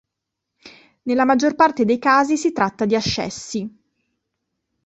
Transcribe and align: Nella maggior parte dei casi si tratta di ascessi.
Nella 1.03 1.25
maggior 1.25 1.53
parte 1.53 1.85
dei 1.85 1.99
casi 1.99 2.35
si 2.35 2.51
tratta 2.51 2.85
di 2.85 2.95
ascessi. 2.95 3.69